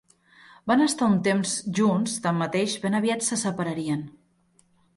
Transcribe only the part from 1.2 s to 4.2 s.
temps junts; tanmateix, ben aviat se separarien.